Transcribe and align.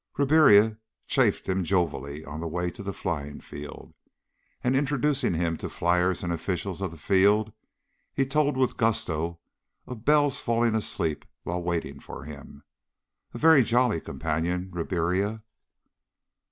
Ribiera 0.17 0.79
chaffed 1.05 1.47
him 1.47 1.63
jovially 1.63 2.25
on 2.25 2.39
the 2.39 2.47
way 2.47 2.71
to 2.71 2.81
the 2.81 2.91
flying 2.91 3.39
field. 3.39 3.93
And 4.63 4.75
introducing 4.75 5.35
him 5.35 5.57
to 5.57 5.69
fliers 5.69 6.23
and 6.23 6.33
officials 6.33 6.81
of 6.81 6.89
the 6.89 6.97
field, 6.97 7.53
he 8.11 8.25
told 8.25 8.57
with 8.57 8.77
gusto 8.77 9.39
of 9.85 10.03
Bell's 10.03 10.39
falling 10.39 10.73
asleep 10.73 11.23
while 11.43 11.61
waiting 11.61 11.99
for 11.99 12.23
him. 12.23 12.63
A 13.35 13.37
very 13.37 13.61
jolly 13.61 14.01
companion, 14.01 14.71
Ribiera. 14.73 15.43